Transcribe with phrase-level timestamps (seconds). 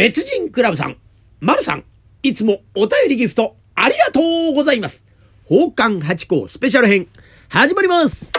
[0.00, 0.96] 別人クラブさん、
[1.40, 1.84] まるさん、
[2.22, 5.04] いつもお便りギフトありがとうございます。
[5.46, 7.06] 宝冠八甲スペシャル編、
[7.50, 8.32] 始まります。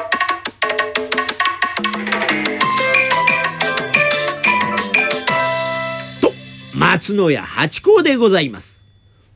[6.19, 6.31] と、
[6.73, 8.89] 松野屋八甲でございます。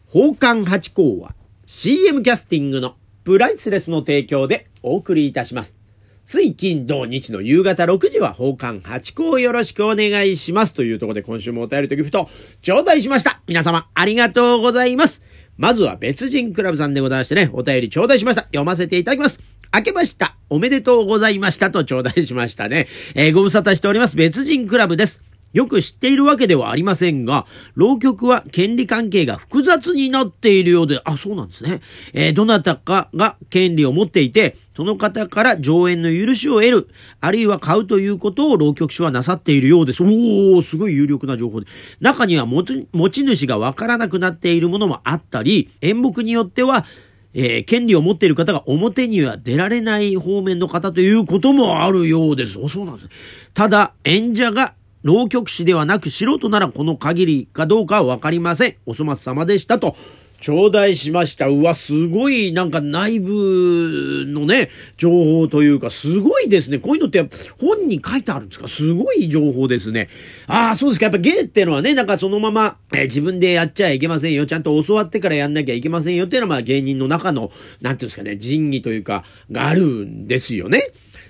[0.07, 1.36] 宝冠八甲は
[1.68, 5.85] CM キャスティングのプライスレスの提供でお送りいたします。
[6.26, 10.73] つい金土日の夕方6時は奉還八甲をよろしくお願いします。
[10.73, 12.28] というところで今週もお便りとギフト
[12.64, 13.41] 頂戴しました。
[13.48, 15.22] 皆様ありがとうございます。
[15.58, 18.41] まずは別人クラブさんでございましてね、お便り頂戴しました。
[18.44, 19.40] 読ませていただきます。
[19.73, 20.36] 明けました。
[20.50, 22.88] おめでとうございましたと頂戴しましたね。
[23.14, 24.16] えーご無沙汰しております。
[24.16, 25.34] 別人クラブです。
[25.55, 31.81] よく知っているわけではありませんが、浪曲は権利関係が複雑になっているようで、あ、そうなんですね。
[32.14, 36.88] えーどなたかが権利を持っていて、その方から上演の許しを得る、
[37.22, 40.04] あるいは買うということを浪曲師はなさっているようです。
[40.04, 41.67] おー、すごい有力な情報で。
[42.02, 42.66] 中には持
[43.09, 46.86] ち主がわからなくなっているものもあったり、演目によっては、
[47.33, 52.59] えー権利を持っている方が表には出られない方面の方ということもあるようです。
[52.59, 53.09] おそうなんです。
[53.53, 54.73] ただ、演者が
[55.06, 58.75] 浪曲師ではなく素人ならこの限りかどうかはわかりません。
[58.88, 59.95] お粗末様でしたと。
[60.42, 61.48] 頂戴しました。
[61.48, 66.80] うわ、すごい、なんか内部のね、情報というか、すごいですね。
[66.80, 67.23] こういうのって
[67.59, 68.67] 本に書いてあるんですか？
[68.67, 70.09] すごい情報ですね。
[70.48, 71.06] ああ、そうですか。
[71.06, 74.48] やっぱ芸ってのはね、なんかそのまま、えー自分でやっちゃいけませんよ。
[74.48, 80.81] ちゃんと教わってからやんなきゃいけませんよっていうのは、まあ芸人の中の、なんていうんですかね、仁義というか、があるんですよね。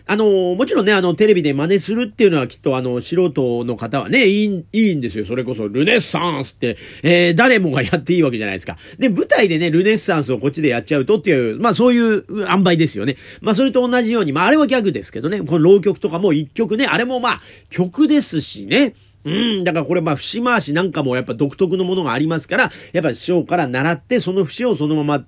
[0.07, 5.25] あの、もちろんね、あの、テレビで真似するっていうのはきっとあの、素人の方はね、いい、いいんですよ。
[5.25, 8.77] それこそ、ルネッサンスって、えー誰もがやっていいわけじゃないですか。
[8.99, 13.17] で、舞台でね、ルネッサンスをこっちでやっちゃうとっていう、まあそういう塩梅ですよね。
[13.41, 18.93] まあそれと同じように、まああれはギャグですけどね、この浪曲とかも一曲ね、あれもまあ、曲ですしね。
[19.25, 25.25] うん、だからこれまあ節回しなんかもやっぱ独特のものがありますから、やっぱ師匠から習って、その節をそのまま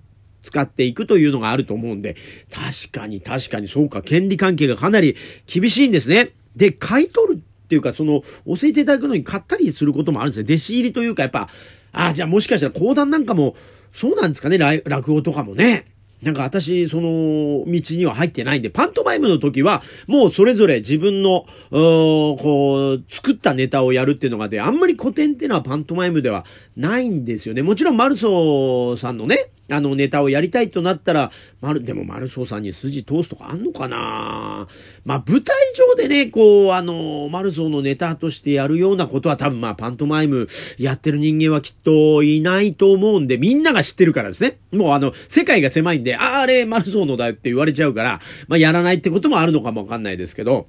[0.48, 2.16] 使っていくというのがあると思うんで、
[2.50, 5.16] 確かに確かにそうか、権利関係がかなり
[5.46, 6.32] 厳しいんですね。
[6.56, 10.46] で、買い取るっていうか、その、教えていただくのに買ったりすることもあるんですね。
[10.46, 11.50] 弟子入りというか、やっぱ、
[11.92, 13.56] ああ、じゃあもしかしたら講談なんかも、
[13.94, 15.86] そうなんですかね、落語とかもね。
[16.22, 26.44] なんか私、その道には入ってないんで、パントマイムの時は、もうそれぞれ自分の、こう、作ったネタをやるっていうのがで、あんまり古典っていうのはパントマイムでは
[26.76, 27.62] ないんですよね。
[27.62, 34.68] もちろんマルソーさんのね、あのネタをやりたいとなったら、マル、でもマルソーさんに筋通すとかあんのかな？
[35.06, 40.48] まあ舞台上でね、こう、あの、マルソーのネタとしてやるようなことは多分まあパントマイム
[40.78, 44.58] やってる人間はきっといないと思うんで、みんなが知ってるからですね。
[44.72, 50.68] もうあの、世界が狭いんで、ああれマルソーのだよって言われちゃうから、まあやらないってこともあるのかもわかんないですけど、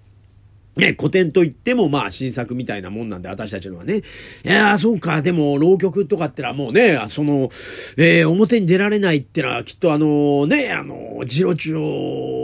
[0.78, 3.97] ね、古典といってもまあ新作みたいなもんなんで、私たちのはね。
[4.44, 7.50] いやー、そうか、でも、浪曲とかってのはもうね、その、
[7.97, 11.75] えー表に出られないってのは、きっとあのね、あの、次郎長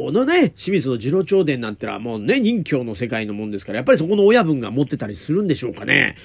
[0.04, 6.16] このね、清水の次郎長伝なんてのはもうね、任教の世界のもんですから、やっぱりそこの親分が持ってたりするんでしょうかね。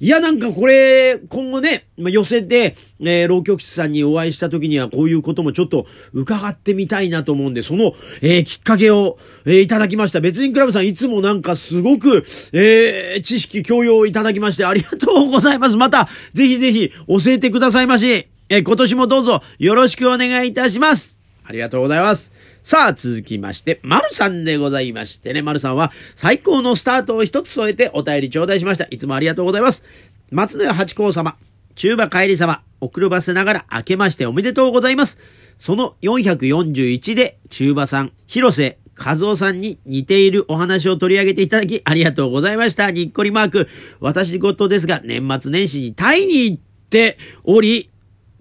[0.00, 7.92] いや、なんかこれ、今後ね、まあ、寄せて、えー、浪曲師さんにお会いした時にはこういうこともちょっと伺ってみたいなと思うんで、その、
[8.22, 10.22] えーきっかけを、えーいただきました。
[10.22, 12.24] 別人クラブさんいつもなんかすごく、
[12.54, 15.76] えー知識教養いただきましてありがとうございます。
[15.76, 18.28] また、ぜひぜひ教えてくださいまし。
[18.48, 21.15] えー今年もどうぞよろしくお願いいたします。
[21.46, 22.32] ありがとうございます。
[22.62, 28.86] さあ、続きまして、丸さんでございましてね、丸さんは最高のスタートを一つ添えてお便り頂戴しました。
[28.90, 29.84] いつもありがとうございます。
[30.30, 31.36] 松野屋八甲様、
[31.76, 35.18] 中馬帰り様、遅ればせながら明けましておめでとうございます。
[35.58, 42.90] その441で中馬さん、広瀬和夫さんに似ているお話を取り上げていただきありがとうございました。
[42.90, 43.68] にっこりマーク。
[44.00, 46.58] 私事ですが、年末年始にタイに行っ
[46.90, 47.90] ており、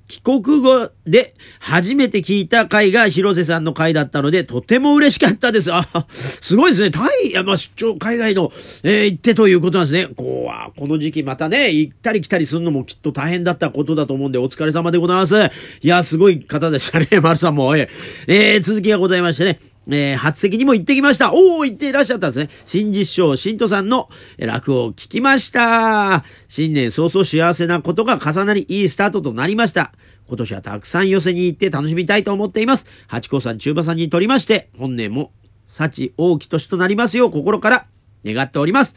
[0.08, 5.74] 帰国後で初めて聞いた回が広瀬さんの回だったので、とても嬉しかったです。
[5.74, 6.92] あ、すごいですね。
[6.92, 8.52] タイ、いやまあ、出張、海外の、
[8.84, 10.14] えー行ってということなんですね。
[10.16, 15.36] こうは、この時期またね、行ったり来たりするのもきっと大変だったことだと思うんで、お疲れ様でございます。
[15.82, 17.76] いや、すごい方でしたね、丸さんも。
[17.76, 17.90] え
[18.28, 19.75] えー続きがございましてね。
[19.88, 21.34] えー初席にも行ってきました。
[21.34, 22.50] おお行っていらっしゃったんですね。
[22.66, 26.24] 新実証、新都さんのえー落語を聞きました。
[26.48, 29.92] 新年早々幸せなことが重なり、いいスタートとなりました。
[30.28, 32.86] 今年はたくさん寄せに行って楽しみたいと思っています。
[33.08, 35.32] 八甲さん、中馬さんにとりまして、本年も
[35.68, 37.86] 幸大き年となりますよう心から
[38.26, 38.96] 願っております。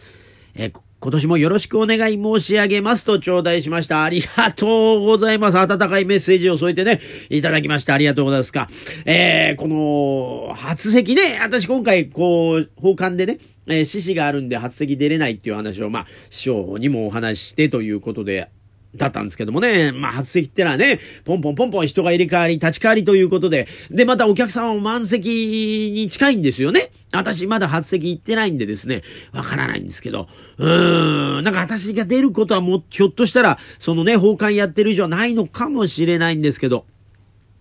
[0.55, 4.03] えー今年もよろしくお願い申し上げますと頂戴しました。
[4.03, 5.59] ありがとうございます。
[5.59, 7.01] 温かいメッセージを添えてね、
[7.31, 7.95] いただきました。
[7.95, 8.67] ありがとうございますか。
[9.05, 18.51] えー、この、初席ね、私今回、こう、奉還でね、えー、獅子があるんで初席出れないっていう話を、まあ、師匠にもお話してということで、
[18.97, 19.93] だったんですけどもね。
[19.93, 26.91] まあ、初席ってのはね、ポンポンポンポン人が入れ替わり、立ち替わりということで、で、またお客さんも満席に近いんですよね。
[27.13, 29.03] 私まだ初席行ってないんでですね、
[29.33, 36.87] わからないんですけど、うーん、なんか私が出ることはもう、ひょっとしたら、そのね、奉還やってる以上ないのかもしれないんですけど、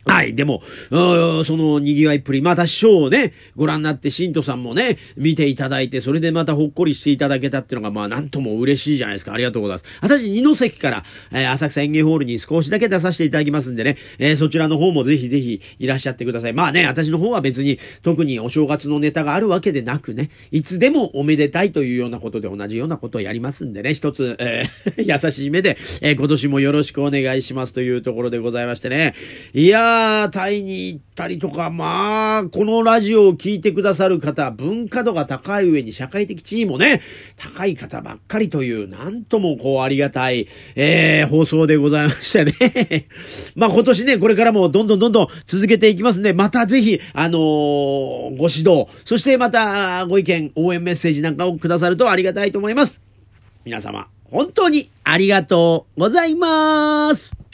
[0.07, 0.35] はい。
[0.35, 9.33] でも、その賑わいっぷり、またショーをね、ご覧になって、シントさんもね、見ていただいて、それでまたほっこりしていただけたっていうのが、まあ、なんとも嬉しいじゃないですか。
[9.33, 9.97] ありがとうございます。
[10.01, 16.53] 私、二関から、えー、浅草演芸ホールに少しだけ出させていただきますんでね、えー、そちらの方もぜひぜひいらっしゃってください。
[16.53, 29.13] まあね、私の方は別に、特にお正月のネタがあるわけでなくね、いつでもおめでたいというようなことで同じようなことをやりますんでね、一つ、えー、 優しい目で、え、今年もよろしくお願いしますというところでございましてね。
[29.53, 29.96] いやー、
[30.31, 37.01] タイに行ったりとか、まあ、このラジオを聴いてくださる方、文化度が高い上に社会的地位もね、
[37.37, 43.07] 高い方ばっかりという、なんともこうありがたい、えー、放送でございましたね。
[43.55, 47.39] まあ今年ね、これからもどんどんどんどん続けていきますんで、またぜひ、あのー、
[48.37, 53.01] ご指導、そしてまたご意見、応援メッセージなんかをくださるとありがたいと思います。
[53.65, 57.46] 皆様、本当にありがとうございます。